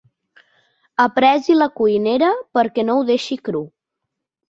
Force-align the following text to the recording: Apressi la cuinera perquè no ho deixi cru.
Apressi 1.05 1.59
la 1.59 1.69
cuinera 1.81 2.33
perquè 2.59 2.89
no 2.91 2.99
ho 3.05 3.09
deixi 3.15 3.43
cru. 3.51 3.67